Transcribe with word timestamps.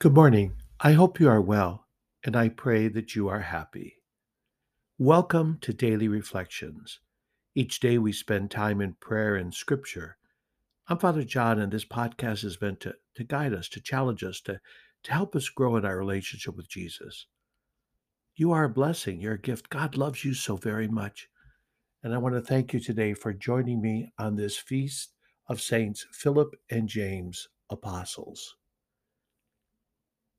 Good 0.00 0.14
morning. 0.14 0.52
I 0.78 0.92
hope 0.92 1.18
you 1.18 1.28
are 1.28 1.40
well, 1.40 1.88
and 2.22 2.36
I 2.36 2.50
pray 2.50 2.86
that 2.86 3.16
you 3.16 3.26
are 3.26 3.40
happy. 3.40 3.96
Welcome 4.96 5.58
to 5.62 5.72
Daily 5.72 6.06
Reflections. 6.06 7.00
Each 7.56 7.80
day 7.80 7.98
we 7.98 8.12
spend 8.12 8.52
time 8.52 8.80
in 8.80 8.94
prayer 9.00 9.34
and 9.34 9.52
scripture. 9.52 10.16
I'm 10.86 10.98
Father 10.98 11.24
John, 11.24 11.58
and 11.58 11.72
this 11.72 11.84
podcast 11.84 12.44
is 12.44 12.60
meant 12.60 12.78
to, 12.82 12.94
to 13.16 13.24
guide 13.24 13.52
us, 13.52 13.68
to 13.70 13.80
challenge 13.80 14.22
us, 14.22 14.40
to, 14.42 14.60
to 15.02 15.12
help 15.12 15.34
us 15.34 15.48
grow 15.48 15.74
in 15.74 15.84
our 15.84 15.98
relationship 15.98 16.56
with 16.56 16.68
Jesus. 16.68 17.26
You 18.36 18.52
are 18.52 18.62
a 18.62 18.70
blessing, 18.70 19.20
you're 19.20 19.34
a 19.34 19.40
gift. 19.40 19.68
God 19.68 19.96
loves 19.96 20.24
you 20.24 20.32
so 20.32 20.56
very 20.56 20.86
much. 20.86 21.28
And 22.04 22.14
I 22.14 22.18
want 22.18 22.36
to 22.36 22.40
thank 22.40 22.72
you 22.72 22.78
today 22.78 23.14
for 23.14 23.32
joining 23.32 23.82
me 23.82 24.12
on 24.16 24.36
this 24.36 24.56
feast 24.58 25.14
of 25.48 25.60
Saints 25.60 26.06
Philip 26.12 26.54
and 26.70 26.88
James, 26.88 27.48
apostles. 27.68 28.57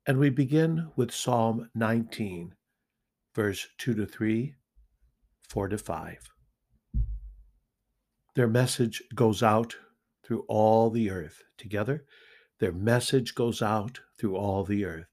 And 0.06 0.18
we 0.18 0.30
begin 0.30 0.90
with 0.96 1.12
Psalm 1.12 1.68
19, 1.74 2.54
verse 3.34 3.68
2 3.76 3.94
to 3.94 4.06
3, 4.06 4.54
4 5.48 5.68
to 5.68 5.78
5. 5.78 6.16
Their 8.34 8.48
message 8.48 9.02
goes 9.14 9.42
out 9.42 9.76
through 10.24 10.46
all 10.48 10.88
the 10.88 11.10
earth. 11.10 11.42
Together, 11.58 12.06
their 12.60 12.72
message 12.72 13.34
goes 13.34 13.60
out 13.60 14.00
through 14.18 14.36
all 14.36 14.64
the 14.64 14.86
earth. 14.86 15.08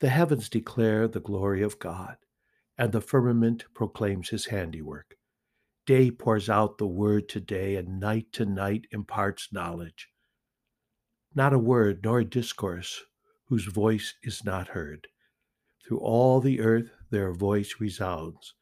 The 0.00 0.08
heavens 0.08 0.48
declare 0.48 1.06
the 1.06 1.20
glory 1.20 1.62
of 1.62 1.78
God, 1.78 2.16
and 2.76 2.90
the 2.90 3.00
firmament 3.00 3.64
proclaims 3.74 4.30
his 4.30 4.46
handiwork. 4.46 5.14
Day 5.86 6.10
pours 6.10 6.50
out 6.50 6.78
the 6.78 6.86
word 6.88 7.28
to 7.28 7.40
day, 7.40 7.76
and 7.76 8.00
night 8.00 8.32
to 8.32 8.44
night 8.44 8.86
imparts 8.90 9.52
knowledge. 9.52 10.08
Not 11.32 11.52
a 11.52 11.58
word 11.58 12.00
nor 12.02 12.18
a 12.18 12.24
discourse 12.24 13.04
whose 13.46 13.66
voice 13.66 14.14
is 14.22 14.44
not 14.44 14.68
heard. 14.68 15.08
Through 15.84 15.98
all 15.98 16.40
the 16.40 16.60
earth 16.60 16.90
their 17.10 17.32
voice 17.32 17.76
resounds, 17.78 18.54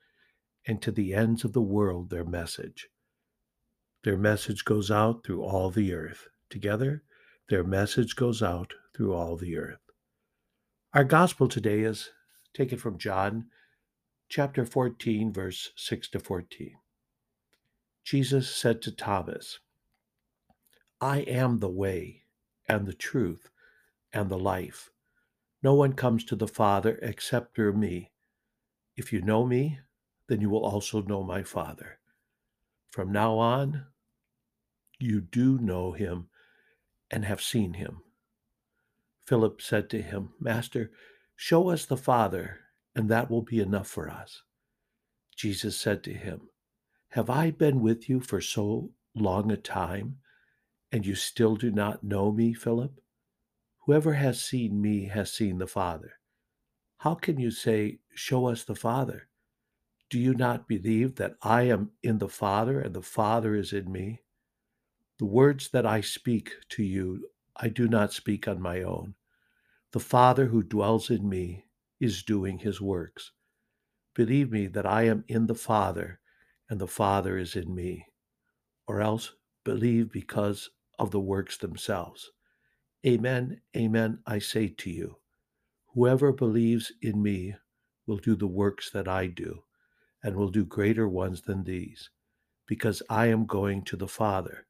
and 0.67 0.83
to 0.83 0.91
the 0.91 1.15
ends 1.15 1.45
of 1.45 1.53
the 1.53 1.63
world 1.63 2.11
their 2.11 2.25
message. 2.25 2.89
Their 4.05 4.17
message 4.17 4.65
goes 4.65 4.91
out 4.91 5.25
through 5.25 5.43
all 5.43 5.71
the 5.71 5.93
earth. 5.93 6.29
Together, 6.51 7.03
their 7.49 7.63
message 7.63 8.17
goes 8.17 8.43
out 8.43 8.75
through 8.95 9.15
all 9.15 9.37
the 9.37 9.57
earth. 9.57 9.81
Our 10.93 11.05
gospel 11.05 11.49
today 11.49 11.81
is 11.81 12.11
taken 12.53 12.79
from 12.79 12.99
John 12.99 13.47
chapter 14.29 14.67
14, 14.67 15.33
verse 15.33 15.71
6 15.77 16.09
to 16.11 16.19
14. 16.19 16.73
Jesus 18.05 18.55
said 18.55 18.83
to 18.83 18.91
Thomas, 18.91 19.61
I 21.01 21.19
am 21.21 21.59
the 21.61 21.71
way 21.71 22.23
and 22.69 22.87
the 22.87 22.93
truth 22.93 23.49
and 24.13 24.29
the 24.29 24.39
life. 24.39 24.91
No 25.63 25.75
one 25.75 25.93
comes 25.93 26.25
to 26.25 26.37
the 26.37 26.49
Father 26.49 26.99
except 27.03 27.55
through 27.55 27.75
me. 27.75 28.11
If 28.97 29.13
you 29.13 29.23
know 29.23 29.47
me, 29.47 29.79
then 30.29 30.41
you 30.41 30.51
will 30.51 30.65
also 30.65 31.03
know 31.03 31.23
my 31.23 31.43
Father. 31.43 31.99
From 32.91 33.13
now 33.13 33.39
on, 33.39 33.87
you 34.99 35.21
do 35.21 35.59
know 35.59 35.93
him 35.93 36.29
and 37.11 37.25
have 37.25 37.41
seen 37.41 37.75
him. 37.75 38.03
Philip 39.27 39.63
said 39.63 39.89
to 39.91 40.03
him, 40.03 40.31
Master, 40.41 40.91
show 41.37 41.71
us 41.71 41.85
the 41.85 41.97
Father, 41.97 42.61
and 42.95 43.09
that 43.09 43.31
will 43.31 43.43
be 43.43 43.61
enough 43.61 43.89
for 43.89 44.11
us. 44.11 44.43
Jesus 45.37 45.77
said 45.77 46.03
to 46.05 46.13
him, 46.13 46.49
Have 47.11 47.31
I 47.31 47.51
been 47.51 47.81
with 47.81 48.09
you 48.09 48.21
for 48.21 48.41
so 48.41 48.91
long 49.15 49.51
a 49.51 49.57
time, 49.57 50.19
and 50.91 51.07
you 51.07 51.15
still 51.15 51.57
do 51.57 51.71
not 51.71 52.05
know 52.05 52.33
me, 52.33 52.53
Philip? 52.53 53.02
Whoever 53.85 54.13
has 54.13 54.41
seen 54.41 54.81
me 54.81 55.07
has 55.07 55.33
seen 55.33 55.59
the 55.59 55.67
Father. 55.67 56.13
How 56.99 57.15
can 57.17 57.41
you 57.41 57.51
say, 57.51 57.99
Show 58.15 58.47
us 58.47 58.63
the 58.63 58.77
Father? 58.77 59.29
Do 60.09 60.21
you 60.21 60.35
not 60.35 60.69
believe 60.69 61.17
that 61.17 61.35
I 61.43 61.63
am 61.63 61.91
in 62.01 62.19
the 62.19 62.29
Father 62.29 62.81
and 62.81 62.95
the 62.95 63.03
Father 63.03 63.57
is 63.57 63.73
in 63.73 63.91
me? 63.91 64.23
The 65.19 65.25
words 65.25 65.71
that 65.71 65.85
I 65.85 66.01
speak 66.01 66.53
to 66.71 66.85
you, 66.85 67.29
I 67.57 67.69
do 67.69 67.89
not 67.89 68.13
speak 68.13 68.47
on 68.47 68.63
my 68.63 68.83
own. 68.83 69.15
The 69.91 70.01
Father 70.01 70.47
who 70.47 70.63
dwells 70.63 71.11
in 71.11 71.29
me 71.29 71.65
is 71.99 72.23
doing 72.23 72.59
his 72.59 72.81
works. 72.81 73.33
Believe 74.15 74.53
me 74.53 74.69
that 74.69 74.87
I 74.87 75.05
am 75.05 75.25
in 75.27 75.47
the 75.49 75.57
Father 75.57 76.21
and 76.71 76.81
the 76.81 76.87
Father 76.87 77.37
is 77.37 77.57
in 77.57 77.75
me, 77.75 78.07
or 78.87 79.01
else 79.01 79.33
believe 79.65 80.13
because 80.13 80.71
of 81.01 81.11
the 81.11 81.21
works 81.21 81.57
themselves. 81.57 82.31
Amen, 83.07 83.61
amen, 83.77 84.23
I 84.27 84.39
say 84.39 84.69
to 84.69 84.91
you. 84.91 85.19
Whoever 85.95 86.33
believes 86.33 86.93
in 87.03 87.23
me 87.23 87.57
will 88.07 88.19
do 88.19 88.37
the 88.37 88.47
works 88.47 88.91
that 88.91 89.09
I 89.09 89.27
do, 89.27 89.65
and 90.23 90.37
will 90.37 90.51
do 90.51 90.65
greater 90.65 91.09
ones 91.09 91.43
than 91.43 91.65
these, 91.65 92.11
because 92.67 93.03
I 93.11 93.27
am 93.27 93.47
going 93.47 93.85
to 93.85 93.97
the 93.97 94.09
Father. 94.09 94.67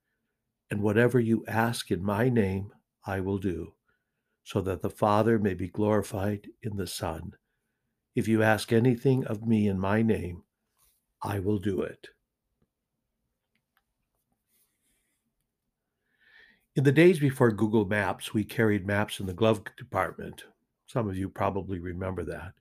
And 0.71 0.83
whatever 0.83 1.21
you 1.21 1.45
ask 1.47 1.91
in 1.91 2.03
my 2.05 2.29
name, 2.31 2.73
I 3.07 3.21
will 3.21 3.39
do, 3.39 3.75
so 4.45 4.61
that 4.63 4.83
the 4.83 4.91
Father 4.91 5.39
may 5.39 5.55
be 5.55 5.69
glorified 5.69 6.49
in 6.63 6.77
the 6.77 6.87
Son. 6.87 7.35
If 8.15 8.29
you 8.29 8.43
ask 8.43 8.73
anything 8.73 9.25
of 9.27 9.47
me 9.47 9.69
in 9.69 9.79
my 9.79 10.03
name, 10.03 10.45
I 11.23 11.41
will 11.41 11.59
do 11.59 11.83
it. 11.83 12.09
In 16.75 16.85
the 16.85 16.93
days 16.93 17.19
before 17.19 17.51
Google 17.53 17.85
Maps, 17.85 18.33
we 18.33 18.45
carried 18.45 18.87
maps 18.87 19.21
in 19.21 19.27
the 19.27 19.35
glove 19.35 19.63
compartment. 19.77 20.45
Some 20.87 21.07
of 21.07 21.19
you 21.19 21.29
probably 21.29 21.79
remember 21.79 22.25
that. 22.25 22.55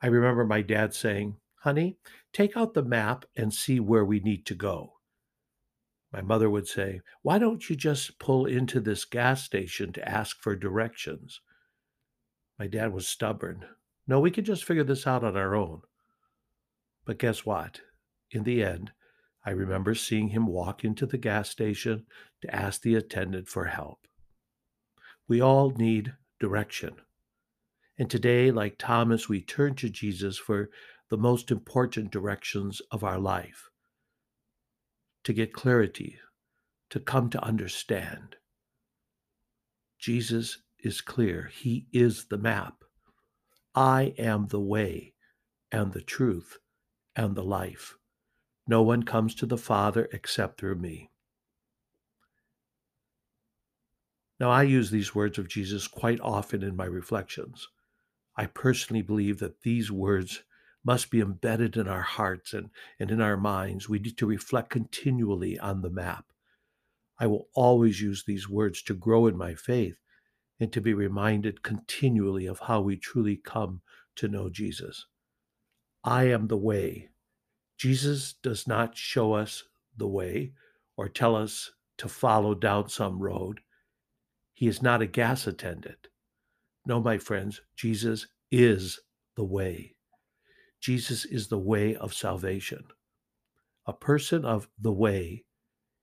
I 0.00 0.06
remember 0.06 0.44
my 0.44 0.62
dad 0.62 0.94
saying, 0.94 1.36
Honey, 1.56 1.96
take 2.32 2.56
out 2.56 2.74
the 2.74 2.84
map 2.84 3.24
and 3.34 3.52
see 3.52 3.80
where 3.80 4.04
we 4.04 4.20
need 4.20 4.46
to 4.46 4.54
go. 4.54 4.92
My 6.12 6.22
mother 6.22 6.48
would 6.48 6.68
say, 6.68 7.00
Why 7.22 7.40
don't 7.40 7.68
you 7.68 7.74
just 7.74 8.20
pull 8.20 8.46
into 8.46 8.78
this 8.78 9.04
gas 9.04 9.42
station 9.42 9.92
to 9.94 10.08
ask 10.08 10.40
for 10.40 10.54
directions? 10.54 11.40
My 12.56 12.68
dad 12.68 12.92
was 12.92 13.08
stubborn. 13.08 13.66
No, 14.06 14.20
we 14.20 14.30
can 14.30 14.44
just 14.44 14.64
figure 14.64 14.84
this 14.84 15.08
out 15.08 15.24
on 15.24 15.36
our 15.36 15.56
own. 15.56 15.82
But 17.04 17.18
guess 17.18 17.44
what? 17.44 17.80
In 18.30 18.44
the 18.44 18.62
end, 18.62 18.92
I 19.48 19.52
remember 19.52 19.94
seeing 19.94 20.28
him 20.28 20.46
walk 20.46 20.84
into 20.84 21.06
the 21.06 21.16
gas 21.16 21.48
station 21.48 22.04
to 22.42 22.54
ask 22.54 22.82
the 22.82 22.96
attendant 22.96 23.48
for 23.48 23.64
help. 23.64 24.06
We 25.26 25.40
all 25.40 25.70
need 25.70 26.12
direction. 26.38 26.96
And 27.98 28.10
today, 28.10 28.50
like 28.50 28.76
Thomas, 28.76 29.26
we 29.26 29.40
turn 29.40 29.74
to 29.76 29.88
Jesus 29.88 30.36
for 30.36 30.68
the 31.08 31.16
most 31.16 31.50
important 31.50 32.10
directions 32.10 32.82
of 32.90 33.02
our 33.02 33.18
life 33.18 33.70
to 35.24 35.32
get 35.32 35.54
clarity, 35.54 36.18
to 36.90 37.00
come 37.00 37.30
to 37.30 37.42
understand. 37.42 38.36
Jesus 39.98 40.58
is 40.78 41.00
clear. 41.00 41.50
He 41.54 41.86
is 41.90 42.26
the 42.26 42.36
map. 42.36 42.84
I 43.74 44.12
am 44.18 44.48
the 44.48 44.60
way 44.60 45.14
and 45.72 45.94
the 45.94 46.02
truth 46.02 46.58
and 47.16 47.34
the 47.34 47.42
life. 47.42 47.94
No 48.68 48.82
one 48.82 49.02
comes 49.02 49.34
to 49.36 49.46
the 49.46 49.56
Father 49.56 50.10
except 50.12 50.60
through 50.60 50.74
me. 50.74 51.10
Now, 54.38 54.50
I 54.50 54.62
use 54.64 54.90
these 54.90 55.14
words 55.14 55.38
of 55.38 55.48
Jesus 55.48 55.88
quite 55.88 56.20
often 56.20 56.62
in 56.62 56.76
my 56.76 56.84
reflections. 56.84 57.66
I 58.36 58.46
personally 58.46 59.02
believe 59.02 59.38
that 59.38 59.62
these 59.62 59.90
words 59.90 60.44
must 60.84 61.10
be 61.10 61.20
embedded 61.20 61.76
in 61.76 61.88
our 61.88 62.02
hearts 62.02 62.52
and, 62.52 62.68
and 63.00 63.10
in 63.10 63.20
our 63.22 63.38
minds. 63.38 63.88
We 63.88 63.98
need 63.98 64.18
to 64.18 64.26
reflect 64.26 64.70
continually 64.70 65.58
on 65.58 65.80
the 65.80 65.90
map. 65.90 66.26
I 67.18 67.26
will 67.26 67.48
always 67.54 68.00
use 68.00 68.24
these 68.24 68.48
words 68.48 68.82
to 68.82 68.94
grow 68.94 69.26
in 69.26 69.36
my 69.36 69.54
faith 69.54 69.98
and 70.60 70.72
to 70.72 70.80
be 70.80 70.92
reminded 70.92 71.62
continually 71.62 72.46
of 72.46 72.60
how 72.60 72.82
we 72.82 72.96
truly 72.96 73.36
come 73.36 73.80
to 74.16 74.28
know 74.28 74.50
Jesus. 74.50 75.06
I 76.04 76.24
am 76.24 76.46
the 76.46 76.56
way, 76.56 77.08
Jesus 77.78 78.34
does 78.42 78.66
not 78.66 78.96
show 78.96 79.32
us 79.32 79.62
the 79.96 80.08
way 80.08 80.52
or 80.96 81.08
tell 81.08 81.36
us 81.36 81.70
to 81.98 82.08
follow 82.08 82.54
down 82.54 82.88
some 82.88 83.20
road. 83.20 83.60
He 84.52 84.66
is 84.66 84.82
not 84.82 85.00
a 85.00 85.06
gas 85.06 85.46
attendant. 85.46 86.08
No, 86.84 87.00
my 87.00 87.18
friends, 87.18 87.60
Jesus 87.76 88.26
is 88.50 89.00
the 89.36 89.44
way. 89.44 89.94
Jesus 90.80 91.24
is 91.24 91.48
the 91.48 91.58
way 91.58 91.94
of 91.94 92.14
salvation. 92.14 92.84
A 93.86 93.92
person 93.92 94.44
of 94.44 94.68
the 94.80 94.92
way 94.92 95.44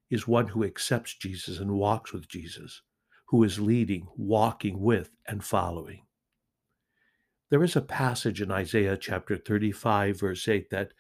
is 0.10 0.28
one 0.28 0.48
who 0.48 0.64
accepts 0.64 1.16
Jesus 1.16 1.60
and 1.60 1.72
walks 1.72 2.14
with 2.14 2.30
Jesus, 2.30 2.82
who 3.28 3.44
is 3.44 3.60
leading, 3.60 4.08
walking 4.16 4.80
with, 4.80 5.10
and 5.28 5.44
following. 5.44 6.04
There 7.50 7.64
is 7.64 7.76
a 7.76 7.82
passage 7.82 8.42
in 8.42 8.52
Isaiah 8.52 8.98
chapter 8.98 9.38
35, 9.38 10.20
verse 10.20 10.48
8, 10.48 10.70
that 10.72 10.94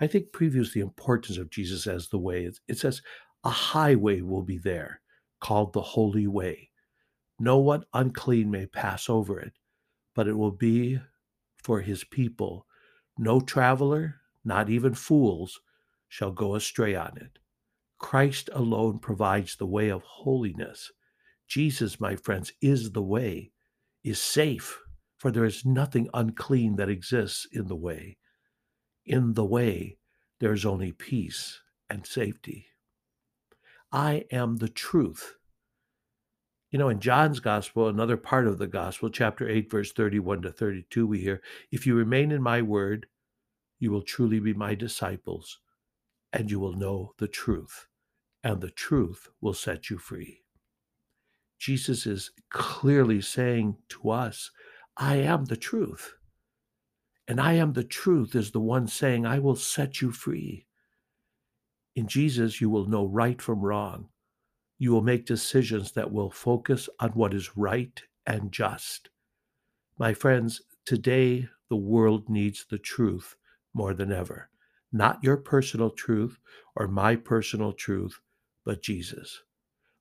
I 0.00 0.06
think 0.06 0.32
previews 0.32 0.72
the 0.72 0.80
importance 0.80 1.36
of 1.36 1.50
Jesus 1.50 1.86
as 1.86 2.08
the 2.08 2.18
way. 2.18 2.50
It, 2.66 2.78
says, 2.78 3.02
a 3.44 3.50
highway 3.50 4.22
will 4.22 4.42
be 4.42 4.58
there 4.58 5.02
called 5.40 5.72
the 5.72 5.82
Holy 5.82 6.26
Way. 6.26 6.70
No 7.38 7.58
one 7.58 7.84
unclean 7.92 8.50
may 8.50 8.66
pass 8.66 9.08
over 9.08 9.38
it, 9.38 9.52
but 10.14 10.26
it 10.26 10.38
will 10.38 10.52
be 10.52 11.00
for 11.62 11.80
his 11.80 12.04
people. 12.04 12.66
No 13.18 13.40
traveler, 13.40 14.16
not 14.44 14.70
even 14.70 14.94
fools, 14.94 15.60
shall 16.08 16.32
go 16.32 16.54
astray 16.54 16.94
on 16.94 17.16
it. 17.16 17.38
Christ 17.98 18.48
alone 18.54 18.98
provides 18.98 19.56
the 19.56 19.66
way 19.66 19.90
of 19.90 20.02
holiness. 20.02 20.90
Jesus, 21.46 22.00
my 22.00 22.16
friends, 22.16 22.52
is 22.62 22.92
the 22.92 23.02
way, 23.02 23.52
is 24.02 24.20
safe, 24.20 24.80
for 25.18 25.30
there 25.30 25.44
is 25.44 25.66
nothing 25.66 26.08
unclean 26.14 26.76
that 26.76 26.88
exists 26.88 27.46
in 27.52 27.66
the 27.66 27.76
way. 27.76 28.16
In 29.04 29.34
the 29.34 29.44
way, 29.44 29.98
there 30.40 30.52
is 30.52 30.64
only 30.64 30.92
peace 30.92 31.60
and 31.88 32.06
safety. 32.06 32.66
I 33.92 34.24
am 34.30 34.56
the 34.56 34.68
truth. 34.68 35.36
You 36.70 36.78
know, 36.78 36.88
in 36.88 37.00
John's 37.00 37.40
gospel, 37.40 37.88
another 37.88 38.16
part 38.16 38.46
of 38.46 38.58
the 38.58 38.68
gospel, 38.68 39.10
chapter 39.10 39.48
8, 39.48 39.70
verse 39.70 39.92
31 39.92 40.42
to 40.42 40.52
32, 40.52 41.06
we 41.06 41.20
hear, 41.20 41.42
If 41.72 41.86
you 41.86 41.96
remain 41.96 42.30
in 42.30 42.42
my 42.42 42.62
word, 42.62 43.06
you 43.80 43.90
will 43.90 44.02
truly 44.02 44.38
be 44.38 44.54
my 44.54 44.76
disciples, 44.76 45.58
and 46.32 46.50
you 46.50 46.60
will 46.60 46.74
know 46.74 47.14
the 47.18 47.26
truth, 47.26 47.88
and 48.44 48.60
the 48.60 48.70
truth 48.70 49.28
will 49.40 49.54
set 49.54 49.90
you 49.90 49.98
free. 49.98 50.44
Jesus 51.58 52.06
is 52.06 52.30
clearly 52.50 53.20
saying 53.20 53.76
to 53.88 54.10
us, 54.10 54.50
I 54.96 55.16
am 55.16 55.46
the 55.46 55.56
truth. 55.56 56.14
And 57.30 57.40
I 57.40 57.52
am 57.52 57.74
the 57.74 57.84
truth 57.84 58.34
is 58.34 58.50
the 58.50 58.58
one 58.58 58.88
saying, 58.88 59.24
I 59.24 59.38
will 59.38 59.54
set 59.54 60.02
you 60.02 60.10
free. 60.10 60.66
In 61.94 62.08
Jesus, 62.08 62.60
you 62.60 62.68
will 62.68 62.86
know 62.88 63.06
right 63.06 63.40
from 63.40 63.60
wrong. 63.60 64.08
You 64.80 64.90
will 64.90 65.00
make 65.00 65.26
decisions 65.26 65.92
that 65.92 66.10
will 66.10 66.32
focus 66.32 66.88
on 66.98 67.10
what 67.10 67.32
is 67.32 67.56
right 67.56 68.02
and 68.26 68.50
just. 68.50 69.10
My 69.96 70.12
friends, 70.12 70.62
today 70.84 71.48
the 71.68 71.76
world 71.76 72.28
needs 72.28 72.66
the 72.68 72.78
truth 72.78 73.36
more 73.72 73.94
than 73.94 74.10
ever. 74.10 74.50
Not 74.90 75.22
your 75.22 75.36
personal 75.36 75.90
truth 75.90 76.36
or 76.74 76.88
my 76.88 77.14
personal 77.14 77.72
truth, 77.72 78.18
but 78.64 78.82
Jesus. 78.82 79.44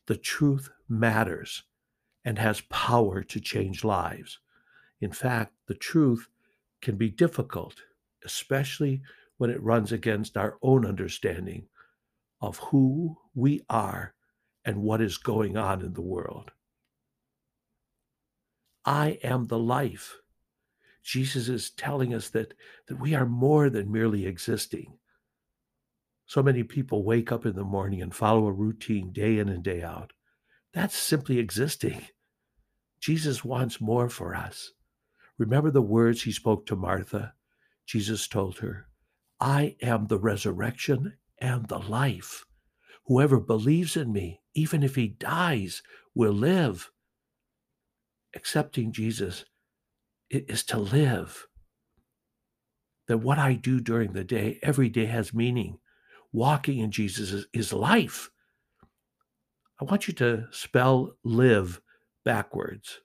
The 0.08 0.18
truth 0.18 0.72
matters 0.88 1.62
and 2.26 2.40
has 2.40 2.62
power 2.72 3.22
to 3.22 3.40
change 3.40 3.84
lives. 3.84 4.40
In 5.00 5.12
fact, 5.12 5.54
the 5.68 5.76
truth 5.76 6.28
can 6.82 6.96
be 6.96 7.10
difficult, 7.10 7.76
especially 8.26 9.02
when 9.38 9.50
it 9.50 9.62
runs 9.62 9.92
against 9.92 10.38
our 10.38 10.58
own 10.62 10.86
understanding 10.86 11.68
of 12.42 12.58
who 12.58 13.18
we 13.34 13.62
are 13.70 14.14
and 14.66 14.82
what 14.82 15.02
is 15.02 15.18
going 15.18 15.58
on 15.58 15.82
in 15.82 15.94
the 15.94 16.02
world. 16.02 16.52
I 18.86 19.20
am 19.24 19.48
the 19.48 19.60
life. 19.60 20.18
Jesus 21.04 21.48
is 21.50 21.72
telling 21.72 22.14
us 22.14 22.30
that, 22.30 22.54
that 22.88 23.00
we 23.00 23.16
are 23.16 23.26
more 23.26 23.70
than 23.70 23.92
merely 23.92 24.26
existing. 24.26 24.98
So 26.26 26.44
many 26.44 26.64
people 26.64 27.04
wake 27.04 27.32
up 27.32 27.46
in 27.46 27.56
the 27.56 27.64
morning 27.64 28.02
and 28.02 28.14
follow 28.14 28.46
a 28.48 28.52
routine 28.52 29.12
day 29.12 29.40
in 29.40 29.50
and 29.50 29.64
day 29.64 29.82
out. 29.82 30.14
That's 30.74 30.96
simply 30.96 31.40
existing. 31.40 32.02
Jesus 33.00 33.44
wants 33.44 33.82
more 33.82 34.10
for 34.10 34.36
us. 34.36 34.72
Remember 35.40 35.72
the 35.72 35.82
words 35.82 36.22
he 36.22 36.34
spoke 36.34 36.66
to 36.66 36.76
Martha? 36.76 37.34
Jesus 37.86 38.28
told 38.28 38.60
her, 38.60 38.88
I 39.40 39.78
am 39.82 40.08
the 40.08 40.20
resurrection 40.20 41.14
and 41.40 41.66
the 41.68 41.80
life. 41.80 42.46
Whoever 43.06 43.40
believes 43.40 43.96
in 43.96 44.12
me, 44.12 44.42
even 44.54 44.84
if 44.84 44.96
he 44.96 45.08
dies, 45.08 45.82
will 46.14 46.34
live. 46.34 46.92
Accepting 48.36 48.92
Jesus 48.92 49.46
is 50.30 50.64
to 50.66 50.78
live. 50.78 51.48
That 53.08 53.20
what 53.20 53.40
I 53.40 53.54
do 53.54 53.80
during 53.80 54.12
the 54.12 54.26
day, 54.26 54.60
every 54.62 54.90
day 54.90 55.06
has 55.06 55.34
meaning. 55.34 55.80
Walking 56.34 56.80
in 56.80 56.92
Jesus 56.92 57.32
is, 57.32 57.48
is 57.54 57.74
life. 57.74 58.30
I 59.82 59.86
want 59.86 60.10
you 60.10 60.14
to 60.16 60.48
spell 60.52 61.16
live 61.24 61.82
backwards 62.26 63.00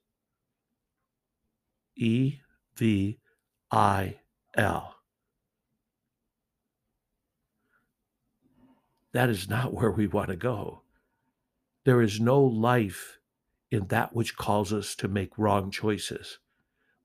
E 1.97 2.41
V 2.77 3.19
I 3.71 4.19
L. 4.57 4.97
That 9.13 9.31
is 9.31 9.49
not 9.49 9.73
where 9.73 9.93
we 9.93 10.07
want 10.07 10.31
to 10.31 10.37
go. 10.37 10.83
There 11.85 12.03
is 12.03 12.21
no 12.21 12.41
life 12.41 13.19
in 13.71 13.87
that 13.89 14.15
which 14.15 14.37
calls 14.37 14.73
us 14.73 14.95
to 14.97 15.09
make 15.09 15.39
wrong 15.39 15.71
choices, 15.71 16.39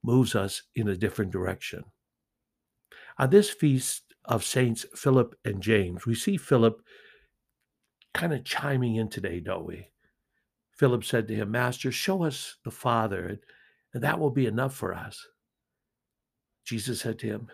moves 0.04 0.36
us 0.36 0.64
in 0.76 0.88
a 0.88 0.96
different 0.96 1.32
direction. 1.32 1.84
On 3.18 3.30
this 3.30 3.50
feast 3.50 4.04
of 4.26 4.44
Saints 4.44 4.86
Philip 4.96 5.36
and 5.44 5.62
James, 5.62 6.06
we 6.06 6.16
see 6.16 6.38
Philip 6.38 6.82
kind 8.14 8.34
of 8.34 8.44
chiming 8.44 8.96
in 8.96 9.10
today, 9.10 9.40
don't 9.40 9.66
we? 9.66 9.90
Philip 10.72 11.04
said 11.04 11.28
to 11.28 11.36
him, 11.36 11.52
Master, 11.52 11.92
show 11.92 12.24
us 12.24 12.56
the 12.64 12.72
Father, 12.72 13.40
and 13.94 14.04
that 14.04 14.20
will 14.20 14.32
be 14.32 14.46
enough 14.46 14.76
for 14.76 14.94
us. 14.94 15.28
Jesus 16.66 17.02
said 17.02 17.20
to 17.20 17.28
him, 17.28 17.48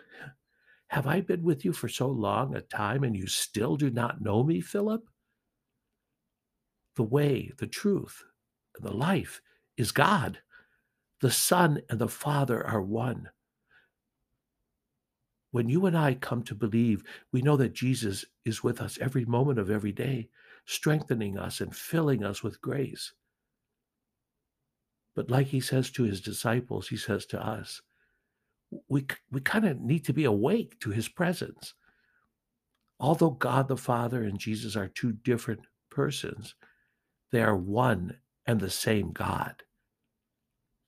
have 0.88 1.06
I 1.06 1.20
been 1.20 1.42
with 1.42 1.64
you 1.64 1.72
for 1.72 1.88
so 1.88 2.08
long 2.08 2.54
a 2.54 2.60
time 2.60 3.02
and 3.02 3.16
you 3.16 3.26
still 3.26 3.76
do 3.76 3.90
not 3.90 4.20
know 4.20 4.44
me, 4.44 4.60
Philip? 4.60 5.02
The 6.94 7.02
way, 7.02 7.52
the 7.58 7.66
truth, 7.66 8.22
and 8.76 8.86
the 8.86 8.96
life 8.96 9.40
is 9.76 9.90
God. 9.92 10.38
The 11.20 11.30
Son 11.30 11.80
and 11.90 11.98
the 11.98 12.08
Father 12.08 12.64
are 12.66 12.82
one. 12.82 13.28
When 15.50 15.68
you 15.68 15.86
and 15.86 15.96
I 15.96 16.14
come 16.14 16.42
to 16.44 16.54
believe, 16.54 17.02
we 17.32 17.42
know 17.42 17.56
that 17.56 17.72
Jesus 17.72 18.24
is 18.44 18.62
with 18.62 18.80
us 18.80 18.98
every 19.00 19.24
moment 19.24 19.58
of 19.58 19.70
every 19.70 19.92
day, 19.92 20.28
strengthening 20.66 21.38
us 21.38 21.60
and 21.60 21.74
filling 21.74 22.22
us 22.22 22.42
with 22.42 22.60
grace. 22.60 23.12
But 25.16 25.30
like 25.30 25.48
he 25.48 25.60
says 25.60 25.90
to 25.92 26.04
his 26.04 26.20
disciples, 26.20 26.88
he 26.88 26.98
says 26.98 27.26
to 27.26 27.44
us, 27.44 27.80
we, 28.88 29.06
we 29.32 29.40
kind 29.40 29.64
of 29.64 29.80
need 29.80 30.04
to 30.04 30.12
be 30.12 30.24
awake 30.24 30.78
to 30.80 30.90
his 30.90 31.08
presence. 31.08 31.74
Although 33.00 33.30
God 33.30 33.68
the 33.68 33.78
Father 33.78 34.22
and 34.22 34.38
Jesus 34.38 34.76
are 34.76 34.88
two 34.88 35.12
different 35.12 35.62
persons, 35.90 36.54
they 37.32 37.42
are 37.42 37.56
one 37.56 38.18
and 38.46 38.60
the 38.60 38.70
same 38.70 39.12
God. 39.12 39.62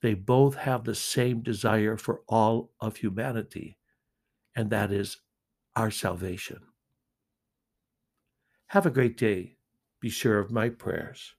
They 0.02 0.14
both 0.14 0.56
have 0.56 0.84
the 0.84 0.94
same 0.94 1.42
desire 1.42 1.96
for 1.96 2.20
all 2.28 2.70
of 2.80 2.98
humanity, 2.98 3.78
and 4.54 4.70
that 4.70 4.92
is 4.92 5.18
our 5.74 5.90
salvation. 5.90 6.60
Have 8.68 8.86
a 8.86 8.90
great 8.90 9.16
day. 9.16 9.56
Be 10.00 10.10
sure 10.10 10.38
of 10.38 10.52
my 10.52 10.68
prayers. 10.68 11.34